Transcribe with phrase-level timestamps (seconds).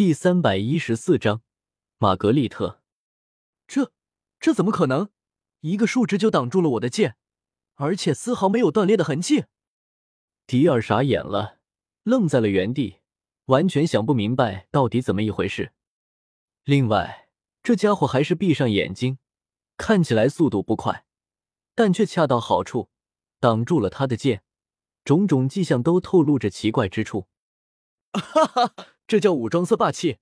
[0.00, 1.42] 第三百一十四章，
[1.98, 2.80] 玛格丽特。
[3.68, 3.92] 这
[4.40, 5.10] 这怎么可能？
[5.60, 7.16] 一个树枝就挡住了我的剑，
[7.74, 9.44] 而且丝毫没有断裂的痕迹。
[10.46, 11.58] 迪尔傻眼了，
[12.02, 13.00] 愣在了原地，
[13.44, 15.74] 完全想不明白到底怎么一回事。
[16.64, 17.28] 另外，
[17.62, 19.18] 这家伙还是闭上眼睛，
[19.76, 21.04] 看起来速度不快，
[21.74, 22.88] 但却恰到好处，
[23.38, 24.42] 挡住了他的剑。
[25.04, 27.26] 种种迹象都透露着奇怪之处。
[28.12, 28.74] 哈哈，
[29.06, 30.18] 这叫武装色霸气！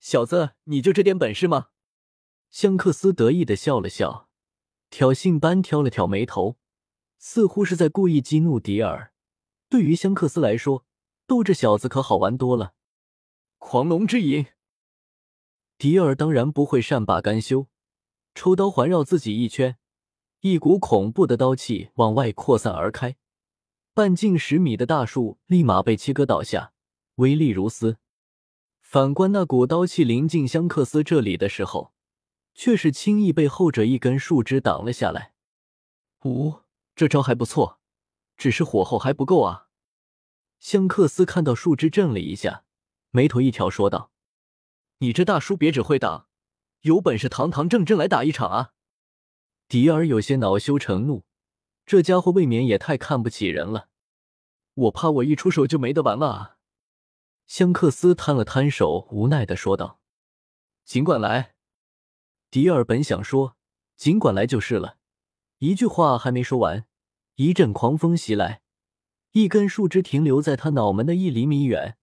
[0.00, 1.68] 小子，你就这点本事吗？
[2.50, 4.28] 香克斯得意的笑了笑，
[4.90, 6.58] 挑衅般挑了挑眉头，
[7.18, 9.12] 似乎是在故意激怒迪尔。
[9.68, 10.84] 对于香克斯来说，
[11.26, 12.74] 逗这小子可好玩多了。
[13.58, 14.46] 狂龙之影。
[15.78, 17.68] 迪尔当然不会善罢甘休，
[18.34, 19.78] 抽刀环绕自己一圈，
[20.40, 23.16] 一股恐怖的刀气往外扩散而开，
[23.94, 26.72] 半径十米的大树立马被切割倒下，
[27.16, 27.98] 威力如斯。
[28.80, 31.92] 反观那股刀气临近香克斯这里的时候，
[32.54, 35.32] 却是轻易被后者一根树枝挡了下来。
[36.24, 36.60] 五，
[36.94, 37.80] 这招还不错，
[38.36, 39.68] 只是火候还不够啊。
[40.60, 42.64] 香克斯看到树枝震了一下，
[43.10, 44.10] 眉头一挑，说道。
[44.98, 46.28] 你这大叔别只会挡，
[46.82, 48.72] 有本事堂堂正正来打一场啊！
[49.66, 51.24] 迪尔有些恼羞成怒，
[51.84, 53.88] 这家伙未免也太看不起人了。
[54.74, 56.56] 我怕我一出手就没得玩了啊！
[57.52, 60.00] 香克斯摊了摊手，无奈的说道
[60.86, 61.54] ：“尽管来。”
[62.48, 63.58] 迪尔本想说
[63.94, 64.96] “尽管来”就是了，
[65.58, 66.86] 一句话还没说完，
[67.34, 68.62] 一阵狂风袭来，
[69.32, 71.98] 一根树枝停留在他脑门的一厘米远。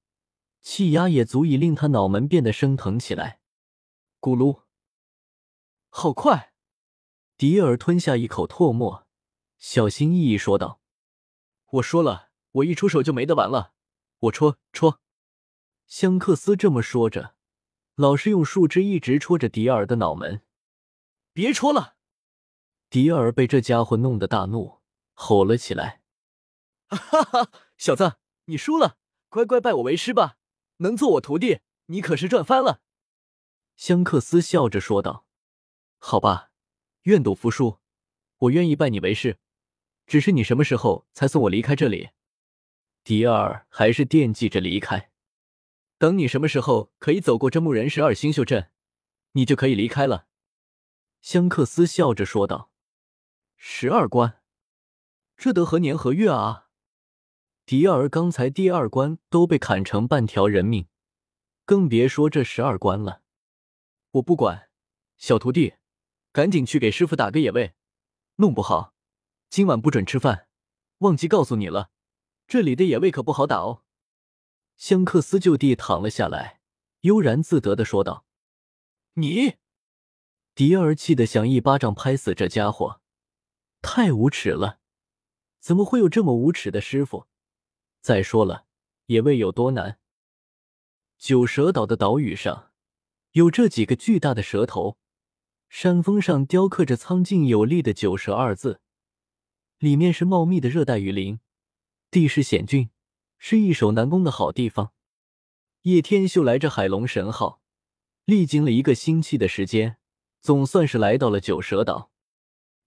[0.62, 3.40] 气压也足以令他脑门变得升腾起来，
[4.22, 4.62] 咕噜，
[5.90, 6.54] 好快！
[7.38, 9.08] 迪尔吞下一口唾沫，
[9.58, 10.80] 小心翼翼说道
[11.74, 13.74] ：“我说了，我一出手就没得玩了。
[14.20, 15.02] 我戳戳。”
[15.90, 17.34] 香克斯这么说着，
[17.96, 20.44] 老是用树枝一直戳着迪尔的脑门。
[21.34, 21.96] 别戳了！
[22.92, 24.82] 迪尔被这家伙弄得大怒，
[25.14, 26.04] 吼了起来
[26.90, 28.98] ：“哈哈，小子，你输了，
[29.30, 30.38] 乖乖拜我为师吧！”
[30.78, 32.82] 能做我徒弟，你可是赚翻了。”
[33.76, 35.26] 香克斯笑着说道。
[35.98, 36.52] “好吧，
[37.04, 37.80] 愿赌服输，
[38.38, 39.40] 我愿意拜你为师。
[40.06, 42.12] 只是你什么时候才送我离开这里？”
[43.04, 45.09] 迪尔还是惦记着离开。
[46.00, 48.72] 等你什么时候可以走过这木人十二星宿阵，
[49.34, 50.26] 你就可以离开了。”
[51.22, 52.72] 香克斯笑着说道。
[53.58, 54.42] “十二关，
[55.38, 56.68] 这得何年何月啊？”
[57.68, 60.88] 迪尔刚才第二关都被砍成半条人命，
[61.66, 63.22] 更别说这十二关了。
[64.12, 64.70] 我不管，
[65.18, 65.76] 小徒弟，
[66.32, 67.76] 赶紧去给师傅打个野味，
[68.38, 68.96] 弄不好
[69.50, 70.48] 今晚不准吃饭。
[71.00, 71.92] 忘记告诉你了，
[72.48, 73.84] 这里的野味可不好打哦。
[74.80, 76.62] 香克斯就地躺了下来，
[77.02, 78.26] 悠然自得的说道
[79.16, 79.58] ：“你！”
[80.56, 83.02] 迪尔气得想一巴掌拍死这家伙，
[83.82, 84.80] 太无耻了！
[85.60, 87.28] 怎么会有这么无耻的师傅？
[88.00, 88.66] 再说了，
[89.08, 90.00] 也未有多难。
[91.18, 92.72] 九蛇岛的岛屿上，
[93.32, 94.98] 有这几个巨大的蛇头，
[95.68, 98.80] 山峰上雕刻着苍劲有力的“九蛇”二字，
[99.78, 101.42] 里面是茂密的热带雨林，
[102.10, 102.90] 地势险峻，
[103.40, 104.92] 是易守难攻的好地方。
[105.84, 107.62] 叶天秀来这海龙神号，
[108.26, 109.98] 历经了一个星期的时间，
[110.40, 112.12] 总算是来到了九蛇岛。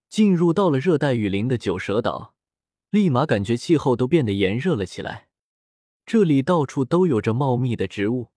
[0.08, 2.34] 进入到了热带雨林的九蛇岛。
[2.90, 5.28] 立马感觉气候都变得炎热了起来。
[6.04, 8.28] 这里到处都有着茂密的植物、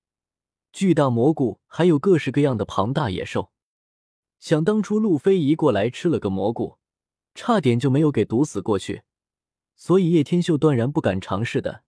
[0.72, 3.52] 巨大蘑菇，还有各式各样的庞大野兽。
[4.40, 6.78] 想当初路飞一过来吃了个蘑菇，
[7.34, 9.02] 差点就没有给毒死过去，
[9.76, 11.84] 所以叶天秀断然不敢尝试的。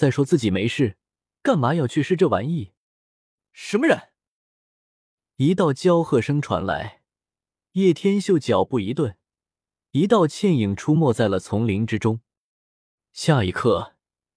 [0.00, 0.96] 再说自己没事，
[1.42, 2.72] 干嘛要去试这玩意？
[3.52, 4.12] 什么人？
[5.36, 7.02] 一道娇喝声传来，
[7.72, 9.18] 叶天秀脚步一顿。
[9.90, 12.22] 一道倩影出没在了丛林之中，
[13.12, 13.94] 下一刻，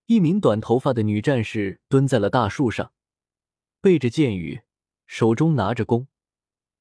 [0.07, 2.91] 一名短头发的女战士蹲在了大树上，
[3.79, 4.63] 背着剑雨，
[5.07, 6.09] 手中拿着弓，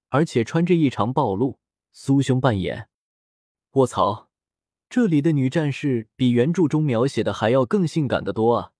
[0.08, 1.60] 而且穿着异常暴露，
[1.94, 2.88] 酥胸半掩。
[3.74, 4.31] 卧槽，
[4.92, 8.72] 这里的女战士比原著中描写的还要更性感的多啊！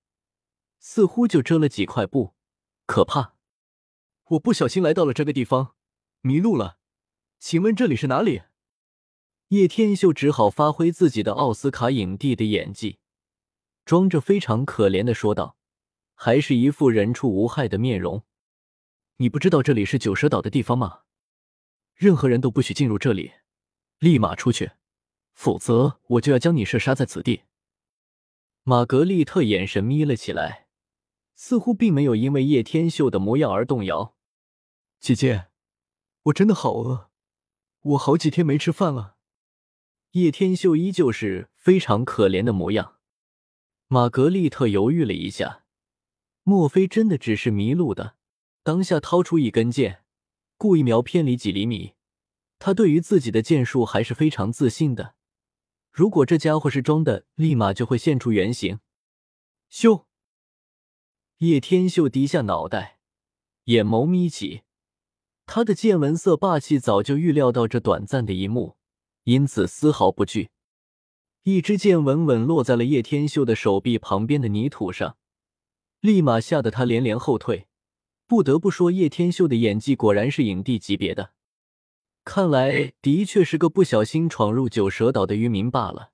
[0.79, 2.35] 似乎就遮了几块布，
[2.85, 3.32] 可怕！
[4.32, 5.75] 我不小心来到了这个地方，
[6.20, 6.76] 迷路了，
[7.38, 8.43] 请问这里是哪里？
[9.49, 12.99] 叶天秀只好发挥自己的奥斯卡影帝的演技，
[13.87, 15.56] 装着非常可怜的说道，
[16.15, 18.23] 还是一副人畜无害的面容。
[19.17, 21.05] 你不知道这里是九蛇岛的地方吗？
[21.94, 23.32] 任何人都不许进入这里，
[23.99, 24.73] 立马出去，
[25.34, 27.43] 否则我就要将你射杀在此地。
[28.62, 30.69] 玛格丽特眼神眯了起来，
[31.34, 34.14] 似乎并没有因为叶天秀的模样而动摇。
[35.00, 35.49] 姐姐，
[36.25, 37.11] 我真的好饿，
[37.81, 39.17] 我好几天没吃饭了。
[40.12, 42.99] 叶天秀依旧是非常可怜的模样。
[43.88, 45.64] 玛格丽特犹豫了一下，
[46.44, 48.14] 莫非真的只是迷路的？
[48.62, 50.05] 当下掏出一根剑，
[50.56, 51.94] 故意瞄偏离几厘米。
[52.61, 55.17] 他对于自己的剑术还是非常自信的。
[55.93, 58.81] 如果这家伙是装的，立马就会现出原形。
[59.71, 60.05] 咻！
[61.37, 62.99] 叶天秀低下脑袋，
[63.65, 64.62] 眼眸眯起。
[65.44, 68.77] 他的见闻色霸气，早就预料到这短暂的一幕，
[69.25, 70.49] 因此丝毫不惧。
[71.43, 75.19] 一支箭稳稳落在了叶天秀的手臂旁边的泥土上，
[76.00, 77.67] 立马吓得他连连后退。
[78.27, 81.35] 不得不说，叶天秀的演技果然是影帝级别的。
[82.25, 86.13] 看来的确是个不小心闯入九蛇岛的渔民罢了。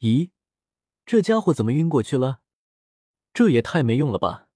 [0.00, 0.30] 咦，
[1.06, 2.40] 这家伙怎么晕过去了？
[3.32, 4.48] 这也太没用了吧！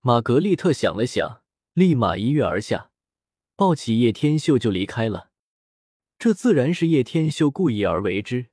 [0.00, 1.42] 玛格丽特想了想，
[1.72, 2.90] 立马一跃而下，
[3.56, 5.30] 抱起叶天秀就离开了。
[6.18, 8.46] 这自然是叶天秀故意而为之。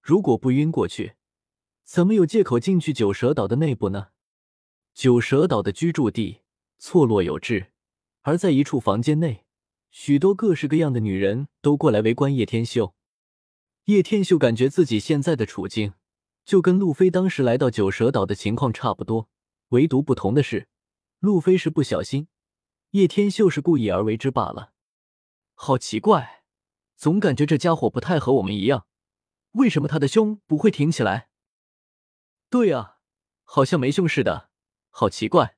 [0.00, 1.14] 如果不晕过去，
[1.82, 4.08] 怎么有借口进去九蛇岛的内部呢？
[4.92, 6.42] 九蛇岛的居住地
[6.78, 7.72] 错落有致，
[8.22, 9.43] 而在一处房间内。
[9.96, 12.96] 许多各式各样的女人都过来围观叶天秀。
[13.84, 15.94] 叶天秀感觉自己现在的处境
[16.44, 19.30] 就跟路飞当时来到九蛇岛的情况差不多，
[19.68, 20.66] 唯独不同的是，
[21.20, 22.26] 路飞是不小心，
[22.90, 24.72] 叶天秀是故意而为之罢了。
[25.54, 26.42] 好奇怪，
[26.96, 28.88] 总感觉这家伙不太和我们一样，
[29.52, 31.28] 为什么他的胸不会挺起来？
[32.50, 32.98] 对啊，
[33.44, 34.50] 好像没胸似的，
[34.90, 35.56] 好奇怪。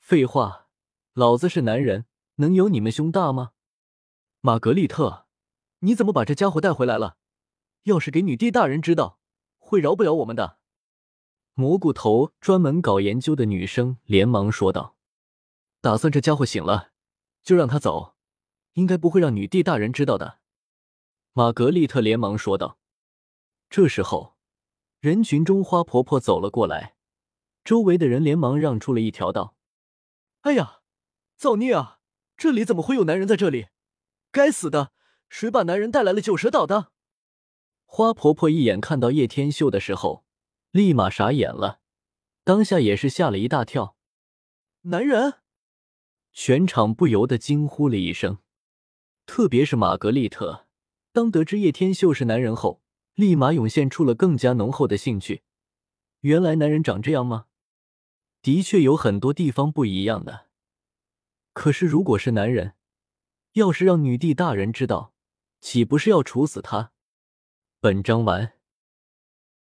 [0.00, 0.66] 废话，
[1.12, 2.06] 老子是男人。
[2.36, 3.52] 能有你们胸大吗，
[4.40, 5.26] 玛格丽特？
[5.80, 7.16] 你怎么把这家伙带回来了？
[7.84, 9.20] 要是给女帝大人知道，
[9.58, 10.58] 会饶不了我们的。
[11.52, 14.96] 蘑菇头专门搞研究的女生连忙说道
[15.80, 16.90] ：“打算这家伙醒了，
[17.42, 18.16] 就让他走，
[18.72, 20.40] 应该不会让女帝大人知道的。”
[21.34, 22.78] 玛格丽特连忙说道。
[23.70, 24.36] 这时候，
[25.00, 26.96] 人群中花婆婆走了过来，
[27.62, 29.54] 周围的人连忙让出了一条道
[30.42, 30.80] ：“哎呀，
[31.36, 32.00] 造孽啊！”
[32.36, 33.68] 这里怎么会有男人在这里？
[34.30, 34.92] 该死的，
[35.28, 36.92] 谁把男人带来了九蛇岛的？
[37.86, 40.24] 花婆婆一眼看到叶天秀的时候，
[40.72, 41.80] 立马傻眼了，
[42.42, 43.96] 当下也是吓了一大跳。
[44.82, 45.34] 男人！
[46.32, 48.38] 全场不由得惊呼了一声，
[49.24, 50.66] 特别是玛格丽特，
[51.12, 52.82] 当得知叶天秀是男人后，
[53.14, 55.42] 立马涌现出了更加浓厚的兴趣。
[56.20, 57.46] 原来男人长这样吗？
[58.42, 60.48] 的确有很多地方不一样的。
[61.54, 62.74] 可是，如果是男人，
[63.52, 65.14] 要是让女帝大人知道，
[65.60, 66.92] 岂不是要处死他？
[67.80, 68.54] 本章完。